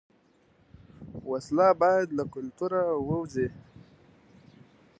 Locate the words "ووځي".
3.07-3.47